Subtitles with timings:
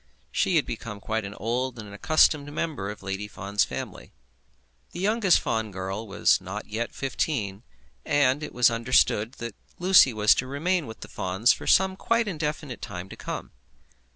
[0.31, 4.11] She had become quite an old and an accustomed member of Lady Fawn's family.
[4.93, 7.61] The youngest Fawn girl was not yet fifteen,
[8.03, 12.27] and it was understood that Lucy was to remain with the Fawns for some quite
[12.27, 13.51] indefinite time to come.